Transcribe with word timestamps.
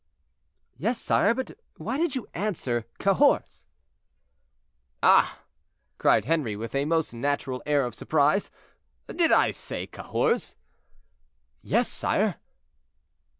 "Yes, 0.79 0.97
sire; 0.99 1.35
but 1.35 1.51
why 1.77 1.97
did 1.97 2.15
you 2.15 2.27
answer 2.33 2.87
'Cahors'?" 2.97 3.65
"Ah!" 5.03 5.43
cried 5.99 6.25
Henri, 6.25 6.55
with 6.55 6.73
a 6.73 6.85
most 6.85 7.13
natural 7.13 7.61
air 7.67 7.85
of 7.85 7.93
surprise, 7.93 8.49
"did 9.07 9.31
I 9.31 9.51
say 9.51 9.85
'Cahors'?" 9.85 10.55
"Yes, 11.61 11.87
sire." 11.87 12.37